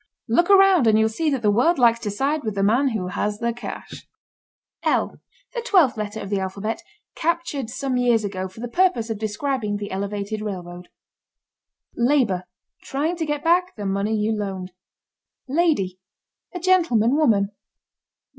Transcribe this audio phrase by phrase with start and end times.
[0.27, 3.09] Look around and you'll see that the world likes to side with the man who
[3.09, 4.07] has the cash.
[4.81, 5.19] ### L:
[5.53, 6.81] The twelfth letter of the alphabet,
[7.13, 10.87] captured some years ago for the purpose of describing the Elevated Railroad.
[10.87, 10.89] ###
[11.95, 12.45] LABOR.
[12.81, 14.71] Trying to get back the money you loaned.
[15.47, 15.99] LADY.
[16.55, 17.51] A gentleman woman.